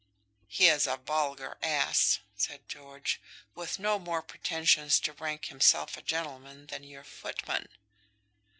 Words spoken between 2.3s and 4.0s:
said George, "with no